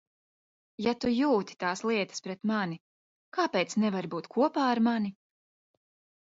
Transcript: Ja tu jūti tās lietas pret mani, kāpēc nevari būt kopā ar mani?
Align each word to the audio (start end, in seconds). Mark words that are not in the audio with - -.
Ja 0.85 0.93
tu 1.03 1.11
jūti 1.15 1.57
tās 1.63 1.83
lietas 1.89 2.23
pret 2.27 2.41
mani, 2.53 2.79
kāpēc 3.39 3.77
nevari 3.85 4.11
būt 4.15 4.31
kopā 4.39 4.65
ar 4.71 4.83
mani? 4.91 5.13